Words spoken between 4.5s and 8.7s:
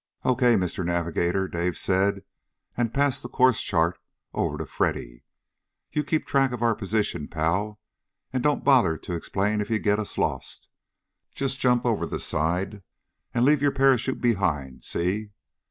to Freddy. "You keep track of our position, pal. And don't